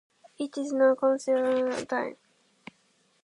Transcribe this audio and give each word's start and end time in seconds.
It 0.39 0.57
is 0.57 0.73
now 0.73 0.95
considered 0.95 1.45
one 1.59 1.67
of 1.67 1.75
the 1.81 1.85
top 1.85 1.89
gadgets 1.89 1.91
of 1.91 1.95
all 1.95 2.05
time. 2.05 2.17